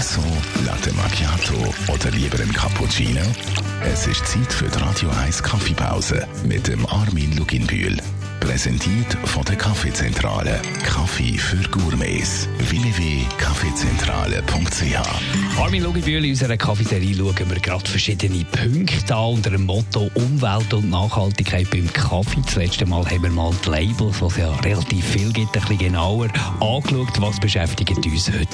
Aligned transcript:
Espresso, 0.00 0.24
Latte 0.64 0.94
Macchiato 0.94 1.74
oder 1.92 2.10
lieber 2.12 2.40
ein 2.40 2.50
Cappuccino? 2.54 3.20
Es 3.84 4.06
ist 4.06 4.26
Zeit 4.26 4.50
für 4.50 4.66
die 4.66 4.78
Radio 4.78 5.10
1 5.10 5.42
Kaffeepause 5.42 6.26
mit 6.42 6.68
dem 6.68 6.86
Armin 6.86 7.36
Luginbühl. 7.36 7.98
Präsentiert 8.40 9.12
von 9.24 9.44
der 9.44 9.56
Kaffeezentrale. 9.56 10.58
Kaffee 10.86 11.36
für 11.36 11.68
Gourmets. 11.68 12.48
www.kaffeezentrale.ch 12.70 15.58
Armin 15.58 15.82
Luginbühl, 15.82 16.24
in 16.24 16.30
unserer 16.30 16.56
Cafeterie 16.56 17.14
schauen 17.14 17.50
wir 17.50 17.60
gerade 17.60 17.86
verschiedene 17.86 18.46
Punkte 18.46 19.14
an 19.14 19.34
unter 19.34 19.50
dem 19.50 19.66
Motto 19.66 20.10
Umwelt 20.14 20.72
und 20.72 20.88
Nachhaltigkeit 20.88 21.68
beim 21.70 21.92
Kaffee. 21.92 22.40
Das 22.46 22.56
letzte 22.56 22.86
Mal 22.86 23.04
haben 23.04 23.22
wir 23.22 23.30
mal 23.30 23.52
die 23.66 23.68
Labels, 23.68 24.22
was 24.22 24.38
ja 24.38 24.50
relativ 24.60 25.04
viel 25.04 25.30
gibt, 25.30 25.54
ein 25.54 25.60
bisschen 25.60 25.76
genauer 25.76 26.28
angeschaut. 26.60 27.20
Was 27.20 27.38
beschäftigt 27.38 28.06
uns 28.06 28.30
heute? 28.30 28.48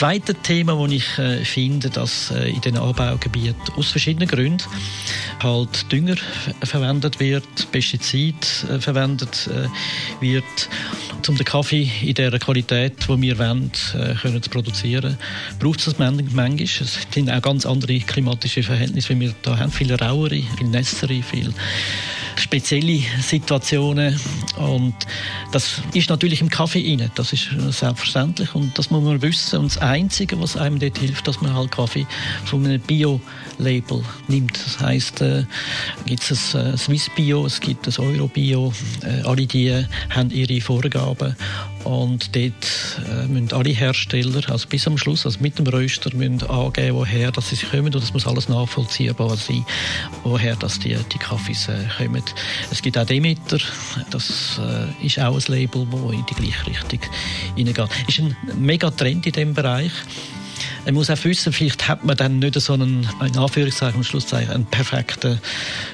Zweite 0.00 0.34
Thema, 0.34 0.82
das 0.82 0.92
ich 0.92 1.18
äh, 1.18 1.44
finde, 1.44 1.90
dass 1.90 2.30
äh, 2.30 2.48
in 2.48 2.62
den 2.62 2.78
Anbaugebieten 2.78 3.74
aus 3.76 3.90
verschiedenen 3.90 4.26
Gründen 4.28 4.64
halt 5.42 5.92
Dünger 5.92 6.16
verwendet 6.62 7.20
wird, 7.20 7.44
Pestizid 7.70 8.34
äh, 8.70 8.80
verwendet 8.80 9.46
äh, 9.48 9.68
wird, 10.22 10.70
um 11.28 11.36
den 11.36 11.44
Kaffee 11.44 11.90
in 12.00 12.14
der 12.14 12.30
Qualität, 12.38 12.94
die 13.10 13.20
wir 13.20 13.38
wollen, 13.38 13.70
äh, 13.92 14.14
können 14.14 14.42
zu 14.42 14.48
produzieren, 14.48 15.18
braucht 15.58 15.86
es 15.86 15.98
manchmal. 15.98 16.58
Es 16.62 17.06
sind 17.12 17.30
auch 17.30 17.42
ganz 17.42 17.66
andere 17.66 17.98
klimatische 17.98 18.62
Verhältnisse, 18.62 19.10
wie 19.10 19.20
wir 19.20 19.34
da 19.42 19.58
haben. 19.58 19.70
Viel 19.70 19.94
rauere, 19.94 20.42
viel 20.56 20.68
nässere, 20.68 21.22
viel 21.22 21.52
spezielle 22.36 23.02
Situationen 23.20 24.18
und 24.56 24.94
das 25.52 25.80
ist 25.94 26.10
natürlich 26.10 26.40
im 26.40 26.48
Kaffee 26.48 26.80
inne. 26.80 27.10
Das 27.14 27.32
ist 27.32 27.48
selbstverständlich 27.70 28.54
und 28.54 28.78
das 28.78 28.90
muss 28.90 29.02
man 29.02 29.20
wissen. 29.22 29.60
Und 29.60 29.74
das 29.74 29.78
Einzige, 29.78 30.40
was 30.40 30.56
einem 30.56 30.78
dort 30.78 30.98
hilft, 30.98 31.26
dass 31.26 31.40
man 31.40 31.54
halt 31.54 31.72
Kaffee 31.72 32.06
von 32.44 32.64
einem 32.64 32.80
Bio-Label 32.80 34.02
nimmt. 34.28 34.58
Das 34.64 34.80
heißt, 34.80 35.20
äh, 35.22 35.44
gibt 36.06 36.22
ein 36.30 36.74
äh, 36.74 36.76
Swiss 36.76 37.10
Bio, 37.14 37.46
es 37.46 37.60
gibt 37.60 37.86
ein 37.86 38.04
Euro 38.04 38.28
Bio. 38.28 38.72
Äh, 39.02 39.26
alle 39.26 39.46
die 39.46 39.84
haben 40.10 40.30
ihre 40.30 40.60
Vorgaben 40.60 41.36
und 41.84 42.34
dort 42.34 43.00
äh, 43.08 43.26
müssen 43.26 43.52
alle 43.52 43.70
Hersteller, 43.70 44.48
also 44.50 44.68
bis 44.68 44.86
am 44.86 44.98
Schluss, 44.98 45.24
also 45.24 45.38
mit 45.40 45.58
dem 45.58 45.66
Röster, 45.66 46.14
müssen 46.14 46.42
angeben, 46.48 46.96
woher 46.96 47.32
dass 47.32 47.50
sie 47.50 47.56
kommen 47.56 47.86
und 47.86 47.96
das 47.96 48.12
muss 48.12 48.26
alles 48.26 48.48
nachvollziehbar 48.48 49.36
sein, 49.36 49.64
woher 50.24 50.56
dass 50.56 50.78
die, 50.78 50.96
die 51.12 51.18
Kaffees 51.18 51.68
äh, 51.68 51.84
kommen. 51.96 52.22
Es 52.70 52.82
gibt 52.82 52.98
auch 52.98 53.06
Demeter, 53.06 53.58
das 54.10 54.60
äh, 54.60 55.06
ist 55.06 55.18
auch 55.18 55.36
ein 55.36 55.52
Label, 55.52 55.86
das 55.90 56.12
in 56.12 56.26
die 56.26 56.34
gleiche 56.34 56.66
Richtung 56.66 57.00
hineingeht. 57.56 57.88
Es 58.08 58.18
ist 58.18 58.24
ein 58.24 58.36
mega 58.58 58.90
Trend 58.90 59.26
in 59.26 59.32
diesem 59.32 59.54
Bereich. 59.54 59.92
Man 60.86 60.94
muss 60.94 61.10
auch 61.10 61.24
wissen, 61.24 61.52
vielleicht 61.52 61.88
hat 61.88 62.04
man 62.04 62.16
dann 62.16 62.38
nicht 62.38 62.58
so 62.60 62.72
einen, 62.72 63.06
in 63.24 63.36
Anführungszeichen, 63.36 63.96
am 63.96 64.04
Schlusszeichen, 64.04 64.52
einen 64.52 64.64
perfekten 64.64 65.38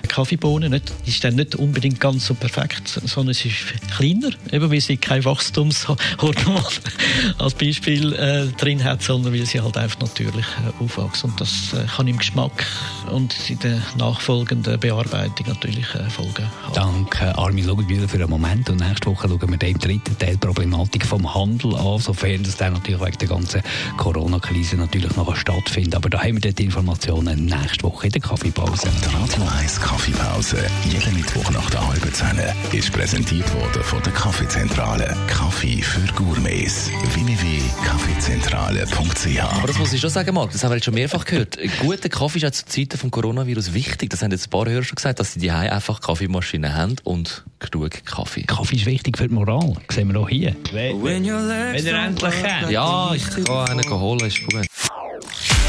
Kaffeebohnen. 0.09 0.71
Nicht, 0.71 0.93
ist 1.05 1.25
dann 1.25 1.35
nicht 1.35 1.57
unbedingt 1.57 2.01
ganz 2.01 2.27
so 2.27 2.35
perfekt, 2.35 3.01
sondern 3.05 3.33
es 3.33 3.45
ist 3.45 3.57
kleiner, 3.97 4.31
eben 4.53 4.71
weil 4.71 4.81
sie 4.81 4.97
kein 4.97 5.25
Wachstumshormon 5.25 5.99
als 7.39 7.55
Beispiel 7.55 8.13
äh, 8.13 8.47
drin 8.59 8.85
hat, 8.85 9.03
sondern 9.03 9.35
weil 9.35 9.45
sie 9.45 9.61
halt 9.61 9.77
einfach 9.77 10.01
natürlich 10.01 10.47
äh, 10.47 10.83
aufwachsen. 10.83 11.31
Und 11.31 11.41
das 11.41 11.73
äh, 11.73 11.85
kann 11.97 12.07
im 12.07 12.19
Geschmack 12.19 12.65
und 13.11 13.35
in 13.51 13.59
der 13.59 13.83
nachfolgenden 13.99 14.79
Bearbeitung 14.79 15.47
natürlich 15.49 15.87
äh, 15.95 16.09
Folgen 16.11 16.49
haben. 16.63 16.75
Danke, 16.75 17.37
Armin 17.37 17.67
Lugenbühler, 17.67 18.09
für 18.09 18.19
einen 18.19 18.31
Moment. 18.31 18.71
Und 18.71 18.81
nächste 18.81 19.11
Woche 19.11 19.29
schauen 19.29 19.41
wir 19.41 19.69
im 19.69 19.79
dritten 19.79 20.19
Teil 20.19 20.37
Problematik 20.39 21.05
vom 21.05 21.35
Handel 21.35 21.75
an, 21.77 21.99
sofern 21.99 22.43
das 22.45 22.57
dann 22.57 22.75
natürlich 22.75 23.01
wegen 23.01 23.19
der 23.19 23.29
ganzen 23.29 23.63
Corona-Krise 23.97 24.76
natürlich 24.77 25.17
noch 25.17 25.35
stattfinden. 25.37 25.95
Aber 25.95 26.11
da 26.11 26.23
haben 26.23 26.43
wir 26.43 26.53
die 26.53 26.65
Informationen 26.65 27.47
nächste 27.47 27.85
Woche 27.85 28.07
in 28.07 28.13
der 28.13 28.23
Kaffeepause. 28.23 28.89
Die 28.89 29.15
Radio 29.15 29.43
1 29.59 29.81
Kaffeepause, 29.81 30.59
jeden 30.85 31.15
Mittwoch 31.15 31.51
nach 31.51 31.69
der 31.71 31.87
halben 31.87 32.13
Zehn, 32.13 32.39
ist 32.73 32.93
präsentiert 32.93 33.53
worden 33.55 33.83
von 33.83 34.03
der 34.03 34.13
Kaffeezentrale. 34.13 35.17
Kaffee 35.27 35.81
für 35.83 36.07
Gourmets. 36.15 36.91
www.kaffeezentrale.ch 37.15 39.41
Aber 39.41 39.67
das 39.67 39.79
muss 39.79 39.93
ich 39.93 40.01
schon 40.01 40.11
sagen, 40.11 40.35
Marc, 40.35 40.53
das 40.53 40.63
haben 40.63 40.71
wir 40.71 40.77
jetzt 40.77 40.85
schon 40.85 40.95
mehrfach 40.95 41.25
gehört. 41.25 41.59
Guter 41.81 42.09
Kaffee 42.09 42.39
ist 42.39 42.45
auch 42.45 42.51
zu 42.51 42.67
Zeiten 42.67 43.01
des 43.01 43.11
Coronavirus 43.11 43.75
wichtig. 43.75 44.11
Das 44.11 44.23
haben 44.23 44.31
jetzt 44.33 44.47
ein 44.47 44.51
paar 44.51 44.67
Hörer 44.67 44.83
schon 44.83 44.97
gesagt, 44.97 45.21
dass 45.21 45.35
sie 45.35 45.41
die 45.41 45.51
einfach 45.51 46.01
Kaffeemaschinen 46.01 46.75
haben 46.75 46.97
und 47.05 47.45
genug 47.59 48.05
Kaffee. 48.05 48.43
Kaffee 48.43 48.77
ist 48.77 48.87
wichtig 48.87 49.17
für 49.17 49.29
die 49.29 49.35
Moral. 49.35 49.75
Das 49.87 49.97
sehen 49.97 50.13
wir 50.13 50.21
auch 50.21 50.29
hier. 50.29 50.55
Wenn, 50.73 51.03
wenn 51.03 51.25
ihr 51.25 51.39
endlich 51.39 52.35
kennt. 52.43 52.71
Ja, 52.71 53.15
ich 53.15 53.25
kann 53.45 53.69
einen 53.69 53.91
holen, 53.91 54.27
ist 54.27 54.47
gut. 54.47 54.66